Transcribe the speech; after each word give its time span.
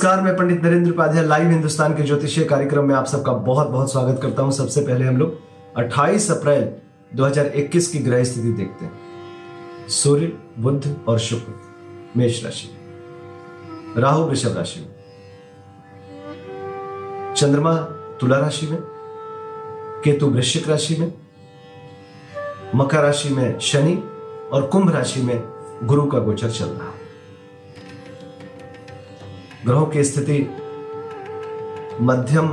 नमस्कार, 0.00 0.20
मैं 0.20 0.36
पंडित 0.36 0.62
नरेंद्र 0.64 0.90
उपाध्याय 0.90 1.24
लाइव 1.24 1.48
हिंदुस्तान 1.48 1.96
के 1.96 2.02
ज्योतिषीय 2.02 2.44
कार्यक्रम 2.44 2.84
में 2.84 2.94
आप 2.94 3.06
सबका 3.06 3.32
बहुत 3.32 3.68
बहुत 3.68 3.92
स्वागत 3.92 4.22
करता 4.22 4.42
हूँ। 4.42 4.52
सबसे 4.52 4.80
पहले 4.80 5.04
हम 5.04 5.16
लोग 5.16 5.38
28 5.76 6.30
अप्रैल 6.30 6.70
2021 7.16 7.88
की 7.88 7.98
ग्रह 7.98 8.24
स्थिति 8.24 8.52
देखते 8.52 8.84
हैं। 8.84 8.92
सूर्य 9.88 10.32
बुद्ध 10.58 10.96
और 11.08 11.18
शुक्र, 11.18 11.54
मेष 12.16 12.44
राशि 12.44 12.70
राहु, 14.00 14.22
वृषभ 14.22 14.56
राशि 14.56 14.80
में। 14.80 14.94
चंद्रमा, 17.34 17.76
तुला 18.20 18.38
राशि 18.38 18.66
में। 18.66 18.78
केतु, 20.04 20.26
वृश्चिक 20.26 20.68
राशि 20.68 20.96
में। 20.96 21.12
मकर 22.74 23.02
राशि 23.02 23.28
में 23.28 23.58
शनि 23.58 24.04
और 24.52 24.66
कुंभ 24.66 24.94
राशि 24.94 25.22
में 25.22 25.42
गुरु 25.82 26.06
का 26.06 26.18
गोचर 26.18 26.50
चल 26.50 26.66
रहा 26.66 26.88
है। 26.88 26.99
ग्रहों 29.66 29.86
की 29.86 30.04
स्थिति 30.04 30.38
मध्यम 32.00 32.48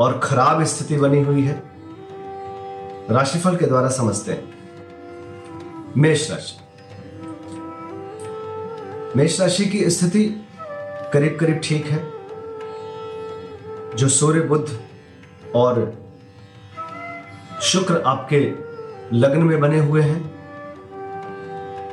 और 0.00 0.20
खराब 0.22 0.62
स्थिति 0.64 0.96
बनी 0.96 1.22
हुई 1.22 1.42
है। 1.42 1.62
राशिफल 3.10 3.56
के 3.56 3.66
द्वारा 3.66 3.88
समझते 3.88 4.32
हैं। 4.32 4.52
मेष 5.96 6.30
राशि। 6.30 6.58
मेष 9.16 9.40
राशि 9.40 9.64
की 9.66 9.90
स्थिति 9.90 10.24
करीब 11.12 11.36
करीब 11.40 11.60
ठीक 11.64 11.86
है, 11.86 11.98
जो 13.96 14.08
सूर्य 14.08 14.40
बुद्ध 14.40 14.80
और 15.54 15.98
शुक्र 17.62 18.02
आपके 18.06 18.40
लग्न 19.16 19.42
में 19.42 19.60
बने 19.60 19.78
हुए 19.78 20.02
हैं। 20.02 20.20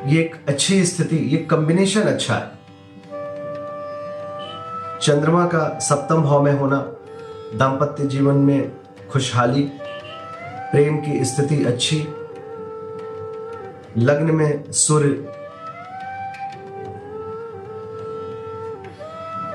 ये 0.07 0.21
एक 0.21 0.35
अच्छी 0.47 0.85
स्थिति, 0.85 1.17
ये 1.17 1.37
कॉम्बिनेशन 1.37 2.01
अच्छा 2.01 2.35
है। 2.35 2.58
चंद्रमा 5.01 5.45
का 5.45 5.79
सप्तम 5.79 6.21
भाव 6.21 6.41
में 6.43 6.53
होना, 6.53 6.77
दाम्पत्य 7.55 8.05
जीवन 8.05 8.35
में 8.35 8.71
खुशहाली, 9.11 9.61
प्रेम 10.71 10.97
की 10.97 11.25
स्थिति 11.25 11.63
अच्छी, 11.65 11.97
लग्न 13.97 14.31
में 14.31 14.71
सूर्य, 14.71 15.33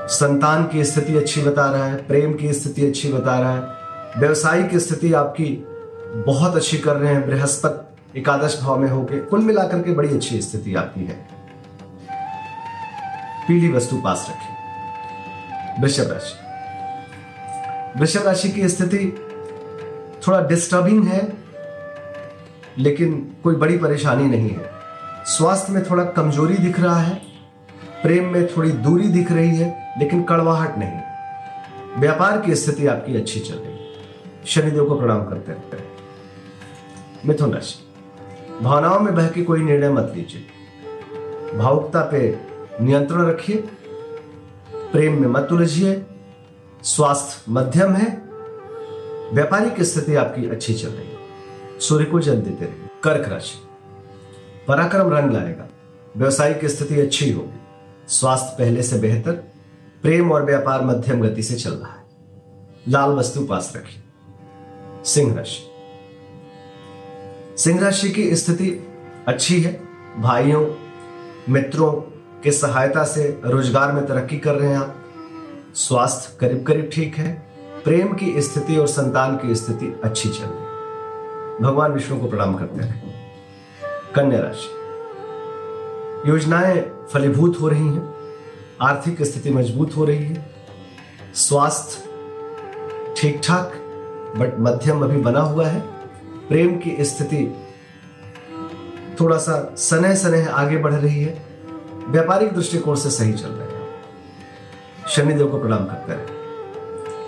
संतान 0.07 0.67
की 0.67 0.83
स्थिति 0.83 1.17
अच्छी 1.17 1.41
बता 1.41 1.71
रहा 1.71 1.85
है, 1.85 2.07
प्रेम 2.07 2.33
की 2.33 2.53
स्थिति 2.53 2.87
अच्छी 2.87 3.13
बता 3.13 3.39
रहा 3.39 3.55
है 3.55 4.19
व्यवसायिक 4.19 4.75
स्थिति 4.77 5.13
आपकी 5.13 5.67
बहुत 6.27 6.55
अच्छी 6.55 6.77
कर 6.77 6.95
रहे 6.95 7.13
हैं, 7.13 7.27
बृहस्पति 7.27 8.19
एकादश 8.19 8.59
भाव 8.61 8.79
में 8.79 8.89
होके, 8.89 9.19
कुल 9.19 9.39
मिलाकर 9.39 9.81
के 9.81 9.91
बड़ी 9.91 10.09
अच्छी 10.09 10.41
स्थिति 10.41 10.75
आपकी 10.75 11.05
है। 11.05 11.27
पीली 13.47 13.71
वस्तु 13.71 13.95
पास 13.95 14.27
रखें। 14.29 14.64
वृषभ 15.79 16.11
राशि। 16.11 16.39
वृषभ 17.99 18.25
राशि 18.25 18.49
की 18.49 18.69
स्थिति 18.69 19.17
थोड़ा 20.27 20.41
डिस्टर्बिंग 20.41 21.07
है, 21.07 21.33
लेकिन 22.77 23.35
कोई 23.43 23.55
बड़ी 23.55 23.77
परेशानी 23.77 24.23
नहीं 24.23 24.49
है। 24.49 24.71
स्वास्थ्य 25.25 25.73
में 25.73 25.83
थोड़ा 25.83 26.03
कमज़ोरी 26.03 26.57
दिख 26.57 26.79
रहा 26.79 26.99
है, 26.99 27.21
प्रेम 28.03 28.25
में 28.25 28.47
थोड़ी 28.47 28.71
दूरी 28.71 29.07
दिख 29.07 29.31
रही 29.31 29.55
है, 29.57 29.95
लेकिन 29.99 30.23
कड़वाहट 30.23 30.77
नहीं। 30.77 30.99
व्यापार 32.01 32.41
की 32.41 32.55
स्थिति 32.55 32.87
आपकी 32.87 33.17
अच्छी 33.17 33.39
चल 33.39 33.55
रही 33.55 33.75
शनिदेव 34.45 34.85
को 34.85 34.99
प्रणाम 34.99 35.25
करते 35.25 35.51
रहते 35.51 35.77
हैं। 35.77 35.87
मिथुन 37.25 37.53
राशि। 37.53 37.79
भावनाओं 38.61 38.99
में 38.99 39.15
बह 39.15 39.27
के 39.27 39.43
कोई 39.43 39.63
निर्णय 39.63 39.89
मत 39.89 40.13
लीजिए। 40.15 40.45
भावुकता 41.57 42.01
पे 42.01 42.39
नियंत्रण 42.81 43.25
रखिए। 43.25 43.63
प्रेम 44.95 45.21
में 45.21 45.27
मत 45.27 45.47
उलझिए, 45.51 46.05
स्वास्थ्य 46.83 47.51
मध्यम 47.51 47.93
है 47.93 48.21
व्यापारिक 49.33 49.81
स्थिति 49.81 50.15
आपकी 50.15 50.49
अच्छी 50.49 50.73
चल 50.73 50.87
रही 50.87 51.07
है। 51.07 51.17
सूर्य 51.79 52.05
को 52.05 52.19
जल 52.19 52.41
देते 52.41 52.65
रहे 52.65 52.87
कर्क 53.03 53.27
राशि, 53.27 53.57
पराक्रम 54.67 55.09
रंग 55.09 55.31
लाएगा। 55.31 55.67
व्यवसायिक 56.17 56.65
स्थिति 56.65 57.01
अच्छी 57.01 57.31
होगी। 57.31 57.59
स्वास्थ्य 58.07 58.55
पहले 58.59 58.83
से 58.83 58.99
बेहतर, 58.99 59.31
प्रेम 60.01 60.31
और 60.31 60.45
व्यापार 60.45 60.85
मध्यम 60.85 61.21
गति 61.21 61.43
से 61.43 61.55
चल 61.55 61.71
रहा 61.71 61.91
है। 61.91 62.03
लाल 62.87 63.09
वस्तु 63.09 63.45
पास 63.45 63.73
रखिए। 63.75 64.03
सिंह 65.05 65.35
राशि 65.35 65.61
सिंह 67.57 67.81
राशि 67.81 68.09
की 68.09 68.35
स्थिति 68.35 68.87
अच्छी 69.27 69.61
है। 69.61 69.81
भाइयों, 70.19 70.67
मित्रों 71.49 72.14
के 72.45 72.51
सहायता 72.51 73.03
से 73.03 73.41
रोज़गार 73.45 73.91
में 73.91 74.05
तरक्की 74.05 74.37
कर 74.37 74.55
रहे 74.55 74.69
हैं 74.69 74.77
आप? 74.77 74.95
स्वास्थ्य 75.75 76.37
करीब 76.39 76.65
करीब 76.65 76.89
ठीक 76.93 77.15
है। 77.15 77.31
प्रेम 77.83 78.13
की 78.13 78.41
स्थिति 78.41 78.77
और 78.77 78.87
संतान 78.87 79.35
की 79.35 79.55
स्थिति 79.55 80.01
अच्छी 80.03 80.29
चल 80.29 80.43
रही 80.43 81.63
भगवान 81.63 81.91
विष्णु 81.91 82.19
को 82.19 82.27
प्रणाम 82.27 82.55
करते 82.55 82.83
हैं। 82.83 83.03
कन्या 84.15 84.39
राशि। 84.39 86.29
योजनाएँ 86.29 86.81
फलीभूत 87.13 87.57
हो 87.61 87.67
रही 87.67 87.87
हैं। 87.87 88.13
आर्थिक 88.81 89.23
स्थिति 89.23 89.49
मज़बूत 89.49 89.97
हो 89.97 90.05
रही 90.05 90.25
है। 90.25 90.45
स्वास्थ्य 91.35 93.13
ठीक 93.17 93.41
ठाक 93.43 93.73
बट 94.37 94.59
मध्यम 94.59 95.03
अभी 95.03 95.17
बना 95.17 95.39
हुआ 95.39 95.67
है। 95.67 95.79
प्रेम 96.47 96.77
की 96.77 96.95
स्थिति 97.05 97.55
थोड़ा 99.19 99.37
सा 99.37 99.75
सनह 99.77 100.15
सनह 100.15 100.49
आगे 100.49 100.77
बढ़ 100.77 100.93
रही 100.93 101.23
है। 101.23 101.54
व्यापारिक 102.07 102.53
दृष्टिकोण 102.53 102.95
से 102.95 103.11
सही 103.11 103.33
चल 103.33 103.47
रहे 103.47 103.67
हैं। 103.67 103.87
शनिदेव 105.09 105.47
को 105.47 105.59
प्रणाम 105.59 105.85
करते 105.85 106.13
रहे 106.13 106.25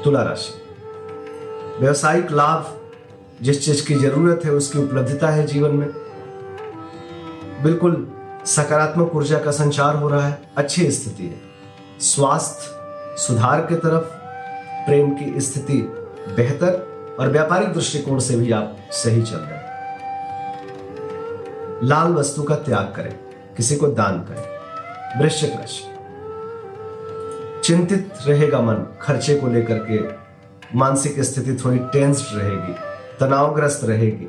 तुला 0.04 0.24
राशि। 0.24 0.62
व्यवसायिक 1.80 2.32
लाभ 2.32 2.78
जिस 3.42 3.66
चीज़ 3.66 3.88
की 3.88 3.96
ज़रूरत 3.96 4.42
है, 4.46 4.52
उसकी 4.52 4.80
उपलब्धता 4.80 5.28
है 5.28 5.46
जीवन 5.46 5.72
में। 5.72 5.88
बिल्कुल 7.64 8.12
सकारात्मक 8.46 9.16
ऊर्जा 9.16 9.40
का 9.40 9.52
संचार 9.52 9.96
हो 9.96 10.08
रहा 10.08 10.28
है। 10.28 10.52
अच्छी 10.58 10.92
स्थिति 10.92 11.24
है। 11.24 11.42
स्वास्थ्य 12.00 12.70
सुधार 13.22 13.62
के 13.62 13.76
तरफ़ 13.76 14.06
प्रेम 14.88 15.12
की 15.12 15.42
स्थिति 15.42 15.78
बेहतर 16.36 16.88
और 17.20 17.28
व्यापारिक 17.28 17.74
दृष्टिकोण 17.74 18.20
से 18.20 18.36
भी 18.36 18.52
आप 18.52 18.78
सही 18.92 19.24
चल 19.24 19.38
रहे 19.38 19.58
हैं। 19.58 19.68
लाल 21.84 22.14
वस्तु 22.14 22.44
का 22.44 22.56
त्याग 22.56 22.94
करें। 22.96 23.20
किसी 23.58 23.76
को 23.76 23.88
दान 23.88 24.20
करें। 24.20 24.57
वृश्चिक 25.22 25.52
राशि। 25.52 25.84
चिंतित 27.64 28.14
रहेगा 28.28 28.62
मन, 28.62 28.76
खर्चे 29.02 29.36
को 29.36 29.48
लेकर 29.48 29.78
के 29.78 30.00
मानसिक 30.78 31.20
स्थिति 31.20 31.54
थोड़ी 31.66 31.80
टेंस्ड 31.80 32.26
रहेगी, 32.38 32.74
तनावग्रस्त 33.20 33.84
रहेगी। 33.84 34.28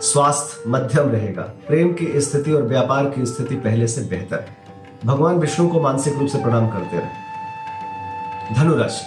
स्वास्थ्य 0.00 0.70
मध्यम 0.70 1.10
रहेगा। 1.10 1.42
प्रेम 1.42 1.92
की 1.92 2.20
स्थिति 2.20 2.52
और 2.52 2.62
व्यापार 2.62 3.04
की 3.04 3.26
स्थिति 3.26 3.56
पहले 3.56 3.86
से 3.86 4.00
बेहतर 4.00 4.40
है। 4.40 4.56
भगवान 5.04 5.36
विष्णु 5.36 5.68
को 5.68 5.80
मानसिक 5.80 6.14
रूप 6.14 6.28
से 6.28 6.42
प्रणाम 6.42 6.68
करते 6.68 6.98
रहे। 6.98 8.54
धनुराशि 8.54 9.04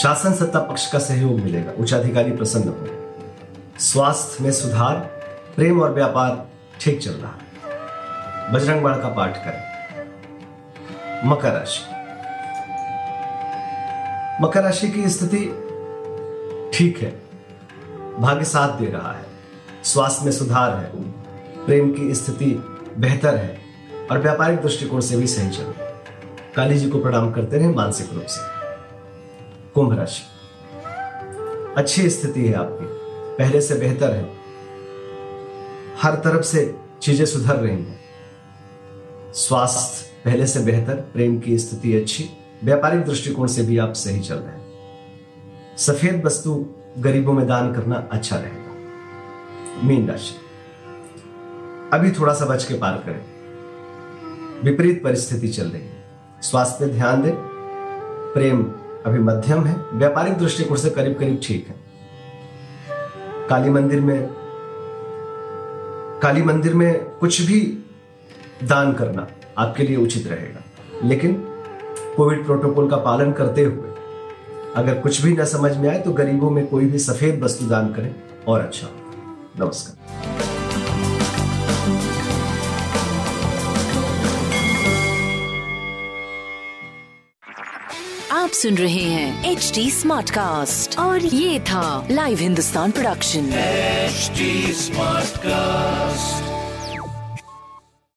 शासन 0.00 0.34
सत्ता 0.34 0.58
पक्ष 0.58 0.92
का 0.92 0.98
सहयोग 0.98 1.40
मिलेगा, 1.40 1.72
उच्चाधिकारी 1.80 2.30
प्रसन्न 2.30 2.68
हो 2.68 2.86
स्वास्थ्य 3.80 4.44
में 4.44 4.52
सुधार, 4.52 4.96
प्रेम 5.56 5.82
और 5.82 5.92
व्यापार 5.92 6.46
ठीक 6.80 7.02
चल 7.02 7.10
रहा 7.10 7.30
है। 7.30 7.49
बजरंग 8.52 8.82
बाण 8.82 9.00
का 9.00 9.08
पाठ 9.08 9.36
करें। 9.36 11.28
मकर 11.28 11.52
राशि। 11.52 11.82
मकर 14.42 14.62
राशि 14.62 14.88
की 14.88 15.08
स्थिति 15.08 15.38
ठीक 16.74 16.98
है, 16.98 17.10
भाग्य 18.18 18.44
साथ 18.44 18.78
दे 18.78 18.86
रहा 18.86 19.12
है, 19.12 19.24
स्वास्थ्य 19.84 20.24
में 20.24 20.32
सुधार 20.32 20.76
है, 20.76 20.90
प्रेम 21.66 21.92
की 21.92 22.14
स्थिति 22.14 22.50
बेहतर 22.98 23.36
है 23.36 23.58
और 24.10 24.18
व्यापारिक 24.18 24.60
दृष्टिकोण 24.60 25.00
से 25.00 25.16
भी 25.16 25.26
सही 25.26 25.50
चल 25.50 25.62
रही 25.62 25.84
है। 25.84 25.94
काली 26.56 26.78
जी 26.78 26.90
को 26.90 26.98
प्रणाम 26.98 27.32
करते 27.32 27.58
रहे 27.58 27.68
मानसिक 27.68 28.12
रूप 28.12 28.26
से। 28.26 28.40
कुंभ 29.74 29.98
राशि। 29.98 30.22
अच्छी 31.76 32.10
स्थिति 32.10 32.46
है 32.46 32.54
आपकी, 32.54 32.86
पहले 33.38 33.60
से 33.60 33.74
बेहतर 33.74 34.12
है। 34.12 34.28
हर 36.02 36.14
तरफ़ 36.14 36.42
से 36.42 36.74
चीज़ें 37.02 37.26
सुधर 37.26 37.56
रही 37.56 37.76
हैं। 37.76 38.00
स्वास्थ्य 39.34 40.10
पहले 40.24 40.46
से 40.46 40.60
बेहतर, 40.60 40.94
प्रेम 40.94 41.40
की 41.40 41.58
स्थिति 41.58 41.96
अच्छी, 41.96 42.30
व्यापारिक 42.64 43.04
दृष्टिकोण 43.04 43.46
से 43.46 43.62
भी 43.62 43.78
आप 43.78 43.92
सही 43.92 44.20
चल 44.20 44.34
रहे 44.34 44.54
हैं। 44.54 44.60
सफ़ेद 45.78 46.24
वस्तु 46.24 46.66
गरीबों 46.98 47.32
में 47.32 47.46
दान 47.46 47.74
करना 47.74 48.08
अच्छा 48.12 48.36
रहेगा। 48.36 48.74
मीन 49.86 50.08
राशि। 50.08 50.34
अभी 51.92 52.10
थोड़ा 52.10 52.34
सा 52.34 52.44
बच 52.44 52.64
के 52.64 52.74
पार 52.74 53.02
करें। 53.06 53.24
विपरीत 54.64 55.04
परिस्थिति 55.04 55.48
चल 55.48 55.64
रही 55.64 55.82
है। 55.82 56.04
स्वास्थ्य 56.42 56.86
पे 56.86 56.92
ध्यान 56.92 57.22
दें। 57.22 57.32
प्रेम 58.34 58.62
अभी 59.06 59.18
मध्यम 59.18 59.64
है। 59.64 59.76
व्यापारिक 59.92 60.38
दृष्टिकोण 60.38 60.76
से 60.76 60.90
करीब 60.90 61.18
करीब 61.18 61.40
ठीक 61.42 61.68
है। 61.68 61.74
काली 63.48 63.70
मंदिर 63.70 64.00
में, 64.00 64.28
काली 66.22 66.42
मंदिर 66.42 66.74
में 66.74 67.04
कुछ 67.04 67.40
भी 67.40 67.86
दान 68.62 68.92
करना 68.92 69.26
आपके 69.58 69.82
लिए 69.82 69.96
उचित 69.96 70.26
रहेगा। 70.26 71.08
लेकिन 71.08 71.34
कोविड 72.16 72.44
प्रोटोकॉल 72.46 72.90
का 72.90 72.96
पालन 73.04 73.32
करते 73.32 73.64
हुए 73.64 73.88
अगर 74.76 74.98
कुछ 75.00 75.20
भी 75.22 75.32
ना 75.32 75.44
समझ 75.44 75.76
में 75.76 75.88
आए 75.88 75.98
तो 75.98 76.12
गरीबों 76.12 76.50
में 76.50 76.66
कोई 76.66 76.86
भी 76.86 76.98
सफ़ेद 76.98 77.42
वस्तु 77.42 77.66
दान 77.66 77.92
करें 77.92 78.14
और 78.48 78.60
अच्छा 78.60 78.88
नमस्कार। 79.60 79.98
आप 88.32 88.50
सुन 88.50 88.74
रहे 88.74 89.02
हैं 89.04 89.50
एच 89.50 89.72
डी 89.74 89.90
स्मार्ट 89.90 90.30
कास्ट 90.30 90.98
और 90.98 91.24
ये 91.24 91.60
था 91.60 92.06
live 92.10 92.38
Hindustan 92.38 92.90
production 92.90 93.50
HD 94.10 94.48
Smartcast. 94.84 96.49